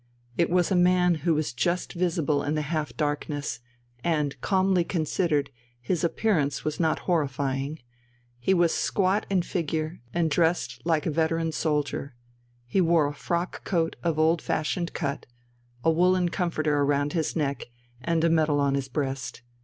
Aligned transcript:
It 0.35 0.49
was 0.49 0.71
a 0.71 0.75
man 0.75 1.13
who 1.13 1.35
was 1.35 1.53
just 1.53 1.93
visible 1.93 2.41
in 2.41 2.55
the 2.55 2.63
half 2.63 2.97
darkness, 2.97 3.59
and, 4.03 4.41
calmly 4.41 4.83
considered, 4.83 5.51
his 5.79 6.03
appearance 6.03 6.65
was 6.65 6.79
not 6.79 7.01
horrifying. 7.05 7.77
He 8.39 8.55
was 8.55 8.73
squat 8.73 9.27
in 9.29 9.43
figure, 9.43 10.01
and 10.11 10.31
dressed 10.31 10.81
like 10.85 11.05
a 11.05 11.11
veteran 11.11 11.51
soldier. 11.51 12.15
He 12.65 12.81
wore 12.81 13.05
a 13.05 13.13
frock 13.13 13.63
coat 13.63 13.95
of 14.01 14.17
old 14.17 14.41
fashioned 14.41 14.93
cut, 14.93 15.27
a 15.83 15.91
woollen 15.91 16.29
comforter 16.29 16.83
round 16.83 17.13
his 17.13 17.35
neck 17.35 17.67
and 18.03 18.23
a 18.23 18.29
medal 18.31 18.59
on 18.59 18.73
his 18.73 18.87
breast. 18.87 19.43